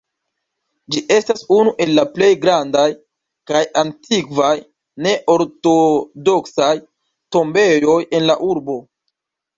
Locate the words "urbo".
8.53-8.81